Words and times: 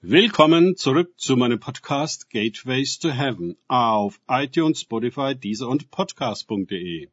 Willkommen 0.00 0.76
zurück 0.76 1.12
zu 1.16 1.36
meinem 1.36 1.58
Podcast 1.58 2.30
Gateways 2.30 3.00
to 3.00 3.10
Heaven 3.10 3.56
auf 3.66 4.20
iTunes, 4.28 4.82
Spotify, 4.82 5.34
Deezer 5.34 5.66
und 5.66 5.90
Podcast.de. 5.90 7.08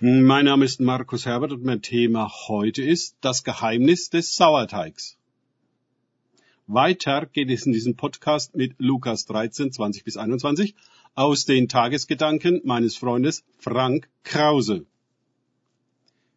Mein 0.00 0.44
Name 0.46 0.64
ist 0.64 0.80
Markus 0.80 1.24
Herbert 1.24 1.52
und 1.52 1.62
mein 1.62 1.82
Thema 1.82 2.32
heute 2.48 2.82
ist 2.82 3.16
das 3.20 3.44
Geheimnis 3.44 4.10
des 4.10 4.34
Sauerteigs. 4.34 5.16
Weiter 6.66 7.26
geht 7.26 7.48
es 7.48 7.64
in 7.64 7.72
diesem 7.72 7.94
Podcast 7.94 8.56
mit 8.56 8.74
Lukas 8.78 9.24
13, 9.26 9.70
20 9.70 10.02
bis 10.02 10.16
21 10.16 10.74
aus 11.14 11.44
den 11.44 11.68
Tagesgedanken 11.68 12.60
meines 12.64 12.96
Freundes 12.96 13.44
Frank 13.60 14.08
Krause. 14.24 14.84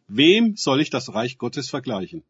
Wem 0.08 0.56
soll 0.56 0.82
ich 0.82 0.92
das 0.92 1.16
Reich 1.16 1.40
Gottes 1.40 1.68
vergleichen? 1.68 2.24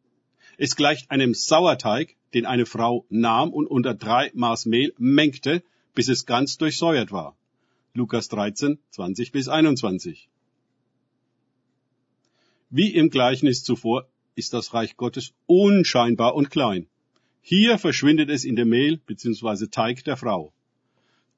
Es 0.58 0.76
gleicht 0.76 1.12
einem 1.12 1.36
Sauerteig, 1.36 2.16
den 2.34 2.48
eine 2.48 2.66
Frau 2.66 3.06
nahm 3.10 3.52
und 3.52 3.68
unter 3.68 3.94
drei 3.94 4.32
Maß 4.34 4.66
Mehl 4.66 4.94
mengte, 4.98 5.64
bis 5.94 6.08
es 6.08 6.26
ganz 6.26 6.58
durchsäuert 6.58 7.12
war. 7.12 7.38
Lukas 7.94 8.28
13, 8.30 8.80
20 8.90 9.32
bis 9.32 9.48
21. 9.48 10.28
Wie 12.70 12.94
im 12.94 13.10
Gleichnis 13.10 13.64
zuvor 13.64 14.08
ist 14.36 14.54
das 14.54 14.74
Reich 14.74 14.98
Gottes 14.98 15.34
unscheinbar 15.46 16.36
und 16.36 16.50
klein. 16.50 16.88
Hier 17.42 17.78
verschwindet 17.78 18.30
es 18.30 18.44
in 18.44 18.56
dem 18.56 18.70
Mehl 18.70 18.98
bzw. 18.98 19.68
Teig 19.68 20.04
der 20.04 20.18
Frau. 20.18 20.52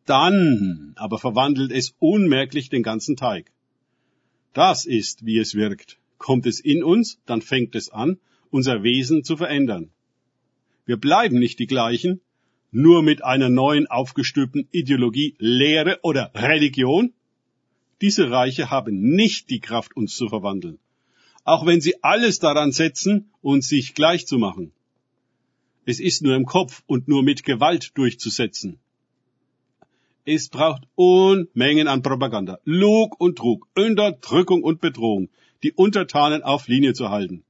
Dann 0.06 0.94
aber 0.96 1.20
verwandelt 1.20 1.72
es 1.72 1.94
unmerklich 2.00 2.70
den 2.70 2.84
ganzen 2.84 3.16
Teig. 3.16 3.52
Das 4.54 4.86
ist, 4.86 5.26
wie 5.26 5.38
es 5.38 5.54
wirkt. 5.56 5.98
Kommt 6.18 6.46
es 6.48 6.60
in 6.60 6.84
uns, 6.84 7.20
dann 7.26 7.42
fängt 7.42 7.76
es 7.76 7.90
an, 7.90 8.18
unser 8.52 8.84
Wesen 8.84 9.24
zu 9.24 9.38
verändern. 9.38 9.92
Wir 10.86 10.98
bleiben 10.98 11.40
nicht 11.40 11.60
die 11.60 11.68
gleichen, 11.68 12.22
nur 12.72 13.04
mit 13.04 13.24
einer 13.24 13.50
neuen 13.50 13.88
aufgestülpten 13.88 14.68
Ideologie, 14.72 15.36
Lehre 15.40 16.00
oder 16.04 16.32
Religion. 16.36 17.14
Diese 18.02 18.30
Reiche 18.30 18.70
haben 18.70 19.02
nicht 19.02 19.50
die 19.50 19.60
Kraft, 19.60 19.96
uns 19.96 20.16
zu 20.16 20.30
verwandeln, 20.30 20.80
auch 21.44 21.66
wenn 21.66 21.82
sie 21.82 22.04
alles 22.04 22.40
daran 22.40 22.72
setzen, 22.72 23.30
uns 23.42 23.68
sich 23.68 23.94
gleich 23.94 24.26
zu 24.28 24.38
machen. 24.38 24.72
Es 25.86 26.00
ist 26.00 26.22
nur 26.22 26.36
im 26.36 26.46
Kopf 26.46 26.84
und 26.86 27.08
nur 27.08 27.24
mit 27.24 27.44
Gewalt 27.44 27.98
durchzusetzen. 27.98 28.80
Es 30.26 30.50
braucht 30.50 30.84
Unmengen 30.96 31.88
an 31.88 32.04
Propaganda, 32.04 32.60
Lug 32.64 33.20
und 33.20 33.38
Trug, 33.38 33.68
Unterdrückung 33.76 34.64
und 34.64 34.82
Bedrohung, 34.82 35.30
die 35.64 35.72
Untertanen 35.72 36.44
auf 36.44 36.68
Linie 36.68 36.94
zu 36.94 37.10
halten. 37.10 37.44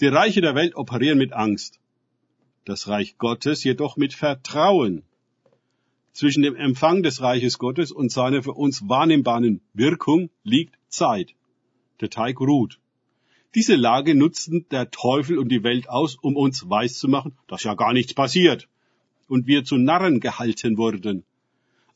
Die 0.00 0.06
Reiche 0.06 0.40
der 0.40 0.54
Welt 0.54 0.76
operieren 0.76 1.18
mit 1.18 1.32
Angst. 1.32 1.80
Das 2.64 2.86
Reich 2.86 3.18
Gottes 3.18 3.64
jedoch 3.64 3.96
mit 3.96 4.14
Vertrauen. 4.14 5.02
Zwischen 6.12 6.44
dem 6.44 6.54
Empfang 6.54 7.02
des 7.02 7.20
Reiches 7.20 7.58
Gottes 7.58 7.90
und 7.90 8.12
seiner 8.12 8.44
für 8.44 8.52
uns 8.52 8.88
wahrnehmbaren 8.88 9.60
Wirkung 9.74 10.30
liegt 10.44 10.78
Zeit. 10.88 11.34
Der 12.00 12.10
Teig 12.10 12.40
ruht. 12.40 12.78
Diese 13.56 13.74
Lage 13.74 14.14
nutzten 14.14 14.68
der 14.68 14.92
Teufel 14.92 15.36
und 15.36 15.48
die 15.48 15.64
Welt 15.64 15.88
aus, 15.88 16.14
um 16.14 16.36
uns 16.36 16.70
weiszumachen, 16.70 17.36
dass 17.48 17.64
ja 17.64 17.74
gar 17.74 17.92
nichts 17.92 18.14
passiert 18.14 18.68
und 19.26 19.48
wir 19.48 19.64
zu 19.64 19.78
Narren 19.78 20.20
gehalten 20.20 20.76
wurden. 20.76 21.24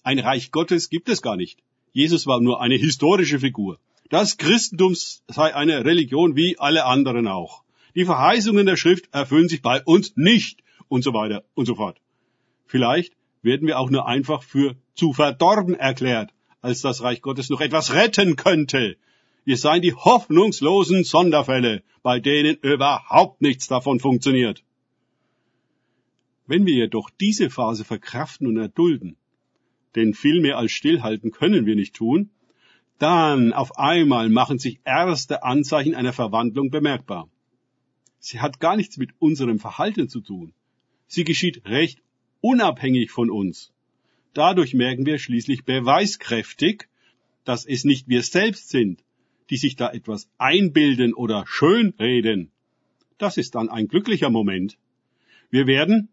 Ein 0.02 0.18
Reich 0.18 0.50
Gottes 0.50 0.90
gibt 0.90 1.08
es 1.08 1.22
gar 1.22 1.36
nicht. 1.36 1.60
Jesus 1.92 2.26
war 2.26 2.40
nur 2.40 2.60
eine 2.60 2.74
historische 2.74 3.38
Figur. 3.38 3.78
Das 4.10 4.38
Christentum 4.38 4.94
sei 4.94 5.54
eine 5.54 5.84
Religion 5.84 6.34
wie 6.34 6.58
alle 6.58 6.84
anderen 6.84 7.28
auch. 7.28 7.62
Die 7.94 8.04
Verheißungen 8.04 8.66
der 8.66 8.76
Schrift 8.76 9.08
erfüllen 9.12 9.48
sich 9.48 9.62
bei 9.62 9.82
uns 9.82 10.16
nicht 10.16 10.62
und 10.88 11.04
so 11.04 11.12
weiter 11.12 11.44
und 11.54 11.66
so 11.66 11.74
fort. 11.74 12.00
Vielleicht 12.66 13.14
werden 13.42 13.66
wir 13.66 13.78
auch 13.78 13.90
nur 13.90 14.06
einfach 14.06 14.42
für 14.42 14.76
zu 14.94 15.12
verdorben 15.12 15.74
erklärt, 15.74 16.32
als 16.60 16.80
das 16.80 17.02
Reich 17.02 17.20
Gottes 17.20 17.50
noch 17.50 17.60
etwas 17.60 17.92
retten 17.92 18.36
könnte. 18.36 18.96
Wir 19.44 19.56
seien 19.56 19.82
die 19.82 19.94
hoffnungslosen 19.94 21.04
Sonderfälle, 21.04 21.82
bei 22.02 22.20
denen 22.20 22.56
überhaupt 22.56 23.42
nichts 23.42 23.68
davon 23.68 24.00
funktioniert. 24.00 24.62
Wenn 26.46 26.66
wir 26.66 26.74
jedoch 26.74 27.10
diese 27.10 27.50
Phase 27.50 27.84
verkraften 27.84 28.46
und 28.46 28.56
erdulden, 28.56 29.16
denn 29.94 30.14
viel 30.14 30.40
mehr 30.40 30.58
als 30.58 30.72
stillhalten 30.72 31.30
können 31.30 31.66
wir 31.66 31.76
nicht 31.76 31.94
tun, 31.94 32.30
dann 32.98 33.52
auf 33.52 33.78
einmal 33.78 34.28
machen 34.28 34.58
sich 34.58 34.80
erste 34.84 35.42
Anzeichen 35.42 35.94
einer 35.94 36.12
Verwandlung 36.12 36.70
bemerkbar. 36.70 37.28
Sie 38.24 38.40
hat 38.40 38.60
gar 38.60 38.76
nichts 38.76 38.98
mit 38.98 39.10
unserem 39.18 39.58
Verhalten 39.58 40.08
zu 40.08 40.20
tun. 40.20 40.54
Sie 41.08 41.24
geschieht 41.24 41.66
recht 41.66 42.00
unabhängig 42.40 43.10
von 43.10 43.30
uns. 43.30 43.72
Dadurch 44.32 44.74
merken 44.74 45.04
wir 45.06 45.18
schließlich 45.18 45.64
beweiskräftig, 45.64 46.88
dass 47.44 47.66
es 47.66 47.82
nicht 47.84 48.06
wir 48.06 48.22
selbst 48.22 48.68
sind, 48.68 49.02
die 49.50 49.56
sich 49.56 49.74
da 49.74 49.90
etwas 49.90 50.30
einbilden 50.38 51.14
oder 51.14 51.44
schönreden. 51.48 52.52
Das 53.18 53.38
ist 53.38 53.56
dann 53.56 53.68
ein 53.68 53.88
glücklicher 53.88 54.30
Moment. 54.30 54.78
Wir 55.50 55.66
werden 55.66 56.08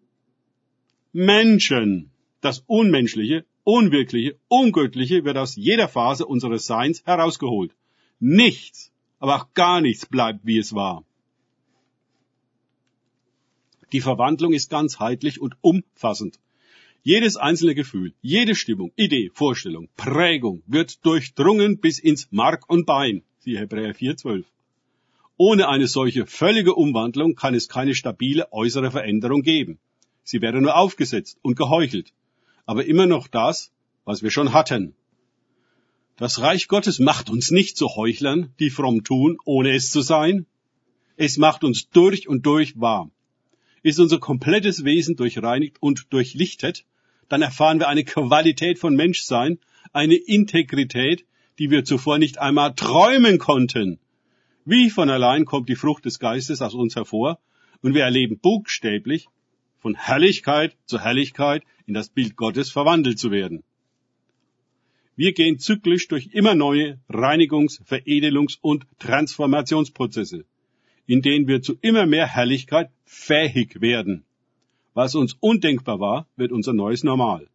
Menschen. 1.13 2.09
Das 2.41 2.63
Unmenschliche, 2.65 3.45
Unwirkliche, 3.63 4.39
Ungöttliche 4.47 5.25
wird 5.25 5.37
aus 5.37 5.55
jeder 5.55 5.87
Phase 5.87 6.25
unseres 6.25 6.65
Seins 6.65 7.05
herausgeholt. 7.05 7.75
Nichts, 8.19 8.91
aber 9.19 9.35
auch 9.35 9.53
gar 9.53 9.79
nichts 9.79 10.07
bleibt, 10.07 10.43
wie 10.43 10.57
es 10.57 10.73
war. 10.73 11.05
Die 13.91 14.01
Verwandlung 14.01 14.53
ist 14.53 14.69
ganzheitlich 14.69 15.41
und 15.41 15.55
umfassend. 15.61 16.39
Jedes 17.01 17.37
einzelne 17.37 17.73
Gefühl, 17.73 18.13
jede 18.21 18.53
Stimmung, 18.55 18.91
Idee, 18.95 19.31
Vorstellung, 19.33 19.89
Prägung 19.95 20.61
wird 20.67 21.03
durchdrungen 21.05 21.79
bis 21.79 21.97
ins 21.97 22.27
Mark 22.29 22.69
und 22.69 22.85
Bein. 22.85 23.23
Siehe 23.39 23.57
Hebräer 23.57 23.95
4,12. 23.95 24.43
Ohne 25.37 25.69
eine 25.69 25.87
solche 25.87 26.27
völlige 26.27 26.75
Umwandlung 26.75 27.33
kann 27.35 27.55
es 27.55 27.69
keine 27.69 27.95
stabile 27.95 28.51
äußere 28.51 28.91
Veränderung 28.91 29.41
geben. 29.41 29.79
Sie 30.23 30.41
wäre 30.41 30.61
nur 30.61 30.75
aufgesetzt 30.75 31.39
und 31.41 31.55
geheuchelt. 31.55 32.13
Aber 32.65 32.85
immer 32.85 33.07
noch 33.07 33.27
das, 33.27 33.71
was 34.03 34.21
wir 34.21 34.29
schon 34.29 34.53
hatten. 34.53 34.93
Das 36.17 36.41
Reich 36.41 36.67
Gottes 36.67 36.99
macht 36.99 37.29
uns 37.29 37.49
nicht 37.49 37.77
zu 37.77 37.95
Heuchlern, 37.95 38.53
die 38.59 38.69
fromm 38.69 39.03
tun, 39.03 39.37
ohne 39.45 39.73
es 39.73 39.89
zu 39.89 40.01
sein. 40.01 40.45
Es 41.15 41.37
macht 41.37 41.63
uns 41.63 41.89
durch 41.89 42.27
und 42.27 42.45
durch 42.45 42.79
warm 42.79 43.11
ist 43.83 43.99
unser 43.99 44.19
komplettes 44.19 44.83
Wesen 44.83 45.15
durchreinigt 45.15 45.77
und 45.81 46.11
durchlichtet, 46.11 46.85
dann 47.27 47.41
erfahren 47.41 47.79
wir 47.79 47.87
eine 47.87 48.03
Qualität 48.03 48.79
von 48.79 48.95
Menschsein, 48.95 49.59
eine 49.93 50.15
Integrität, 50.15 51.25
die 51.59 51.69
wir 51.69 51.85
zuvor 51.85 52.17
nicht 52.17 52.39
einmal 52.39 52.73
träumen 52.73 53.37
konnten. 53.37 53.99
Wie 54.65 54.89
von 54.89 55.09
allein 55.09 55.45
kommt 55.45 55.69
die 55.69 55.75
Frucht 55.75 56.05
des 56.05 56.19
Geistes 56.19 56.61
aus 56.61 56.73
uns 56.73 56.95
hervor 56.95 57.39
und 57.81 57.93
wir 57.93 58.03
erleben 58.03 58.39
buchstäblich, 58.39 59.27
von 59.79 59.95
Herrlichkeit 59.95 60.75
zu 60.85 60.99
Herrlichkeit 60.99 61.63
in 61.85 61.93
das 61.93 62.09
Bild 62.09 62.35
Gottes 62.35 62.69
verwandelt 62.69 63.17
zu 63.17 63.31
werden. 63.31 63.63
Wir 65.15 65.33
gehen 65.33 65.59
zyklisch 65.59 66.07
durch 66.07 66.27
immer 66.33 66.55
neue 66.55 66.99
Reinigungs-, 67.09 67.81
Veredelungs- 67.85 68.57
und 68.61 68.85
Transformationsprozesse 68.99 70.45
in 71.09 71.23
denen 71.23 71.47
wir 71.47 71.63
zu 71.63 71.75
immer 71.81 72.05
mehr 72.05 72.27
Herrlichkeit 72.27 72.91
fähig 73.03 73.81
werden. 73.81 74.25
Was 74.93 75.15
uns 75.15 75.35
undenkbar 75.39 75.99
war, 75.99 76.27
wird 76.35 76.51
unser 76.51 76.71
neues 76.71 77.03
Normal. 77.03 77.47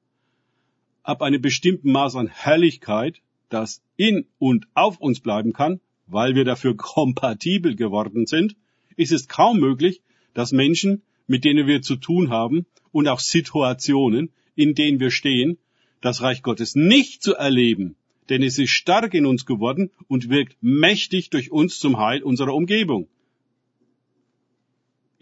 Ab 1.05 1.23
einem 1.23 1.41
bestimmten 1.41 1.93
Maß 1.93 2.17
an 2.17 2.27
Herrlichkeit, 2.27 3.21
das 3.51 3.81
in 3.97 4.27
und 4.41 4.67
auf 4.75 4.99
uns 4.99 5.21
bleiben 5.21 5.53
kann, 5.53 5.81
weil 6.09 6.35
wir 6.35 6.45
dafür 6.45 6.77
kompatibel 6.97 7.77
geworden 7.77 8.27
sind, 8.27 8.57
ist 8.97 9.13
es 9.13 9.29
kaum 9.29 9.61
möglich, 9.61 10.01
dass 10.35 10.51
Menschen, 10.51 11.03
mit 11.29 11.45
denen 11.45 11.69
wir 11.69 11.81
zu 11.81 11.95
tun 11.95 12.31
haben 12.31 12.67
und 12.91 13.07
auch 13.07 13.21
Situationen, 13.21 14.33
in 14.57 14.75
denen 14.75 14.99
wir 14.99 15.13
stehen, 15.13 15.59
das 16.01 16.23
Reich 16.23 16.43
Gottes 16.43 16.75
nicht 16.75 17.23
zu 17.23 17.37
erleben, 17.37 17.95
denn 18.31 18.43
es 18.43 18.59
ist 18.59 18.71
stark 18.71 19.15
in 19.15 19.27
uns 19.27 19.47
geworden 19.47 19.93
und 20.09 20.29
wirkt 20.29 20.57
mächtig 20.61 21.31
durch 21.31 21.53
uns 21.53 21.79
zum 21.79 21.99
Heil 21.99 22.21
unserer 22.25 22.53
Umgebung 22.53 23.07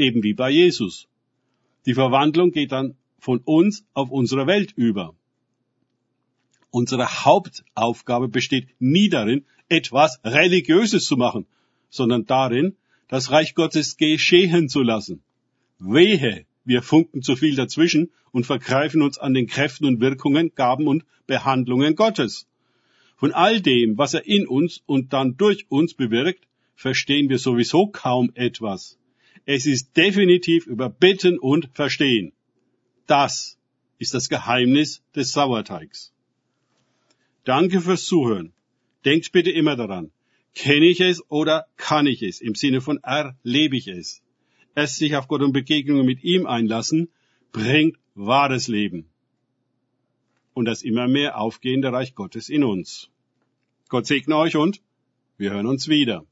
eben 0.02 0.22
wie 0.22 0.34
bei 0.34 0.50
Jesus. 0.50 1.08
Die 1.86 1.94
Verwandlung 1.94 2.52
geht 2.52 2.72
dann 2.72 2.96
von 3.18 3.38
uns 3.44 3.84
auf 3.94 4.10
unsere 4.10 4.46
Welt 4.46 4.72
über. 4.76 5.14
Unsere 6.70 7.06
Hauptaufgabe 7.24 8.28
besteht 8.28 8.68
nie 8.78 9.08
darin, 9.08 9.44
etwas 9.68 10.20
Religiöses 10.24 11.04
zu 11.04 11.16
machen, 11.16 11.46
sondern 11.90 12.26
darin, 12.26 12.76
das 13.08 13.30
Reich 13.30 13.54
Gottes 13.54 13.96
geschehen 13.96 14.68
zu 14.68 14.82
lassen. 14.82 15.22
Wehe, 15.78 16.46
wir 16.64 16.82
funken 16.82 17.22
zu 17.22 17.36
viel 17.36 17.56
dazwischen 17.56 18.10
und 18.32 18.46
vergreifen 18.46 19.02
uns 19.02 19.18
an 19.18 19.34
den 19.34 19.46
Kräften 19.46 19.84
und 19.86 20.00
Wirkungen, 20.00 20.52
Gaben 20.54 20.86
und 20.88 21.04
Behandlungen 21.26 21.94
Gottes. 21.94 22.46
Von 23.16 23.32
all 23.32 23.60
dem, 23.60 23.98
was 23.98 24.14
er 24.14 24.26
in 24.26 24.46
uns 24.46 24.82
und 24.86 25.12
dann 25.12 25.36
durch 25.36 25.66
uns 25.68 25.94
bewirkt, 25.94 26.46
verstehen 26.74 27.28
wir 27.28 27.38
sowieso 27.38 27.86
kaum 27.86 28.32
etwas. 28.34 28.98
Es 29.44 29.66
ist 29.66 29.96
definitiv 29.96 30.66
über 30.66 30.88
Bitten 30.88 31.38
und 31.38 31.68
Verstehen. 31.72 32.32
Das 33.06 33.58
ist 33.98 34.14
das 34.14 34.28
Geheimnis 34.28 35.02
des 35.14 35.32
Sauerteigs. 35.32 36.12
Danke 37.44 37.80
fürs 37.80 38.04
Zuhören. 38.04 38.52
Denkt 39.04 39.32
bitte 39.32 39.50
immer 39.50 39.74
daran. 39.74 40.12
Kenne 40.54 40.86
ich 40.86 41.00
es 41.00 41.22
oder 41.30 41.66
kann 41.76 42.06
ich 42.06 42.22
es? 42.22 42.40
Im 42.40 42.54
Sinne 42.54 42.80
von 42.80 42.98
erlebe 43.02 43.76
ich 43.76 43.88
es. 43.88 44.22
Erst 44.74 44.96
sich 44.96 45.16
auf 45.16 45.26
Gott 45.28 45.42
und 45.42 45.52
Begegnungen 45.52 46.06
mit 46.06 46.22
ihm 46.22 46.46
einlassen, 46.46 47.08
bringt 47.50 47.98
wahres 48.14 48.68
Leben. 48.68 49.06
Und 50.54 50.66
das 50.66 50.82
immer 50.82 51.08
mehr 51.08 51.38
aufgehende 51.38 51.92
Reich 51.92 52.14
Gottes 52.14 52.48
in 52.48 52.62
uns. 52.64 53.10
Gott 53.88 54.06
segne 54.06 54.36
euch 54.36 54.56
und 54.56 54.82
wir 55.36 55.50
hören 55.50 55.66
uns 55.66 55.88
wieder. 55.88 56.24